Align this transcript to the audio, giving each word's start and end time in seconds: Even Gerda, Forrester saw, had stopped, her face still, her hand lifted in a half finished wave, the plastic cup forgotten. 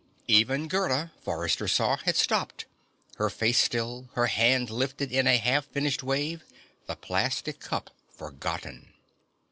Even 0.27 0.67
Gerda, 0.67 1.11
Forrester 1.21 1.67
saw, 1.67 1.95
had 1.97 2.15
stopped, 2.15 2.65
her 3.17 3.29
face 3.29 3.59
still, 3.59 4.09
her 4.15 4.25
hand 4.25 4.71
lifted 4.71 5.11
in 5.11 5.27
a 5.27 5.37
half 5.37 5.67
finished 5.67 6.01
wave, 6.01 6.43
the 6.87 6.95
plastic 6.95 7.59
cup 7.59 7.91
forgotten. 8.11 8.93